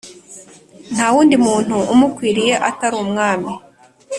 ntawundi 0.93 1.35
muntu 1.45 1.75
umukwiriye 1.93 2.53
atarumwami" 2.69 3.53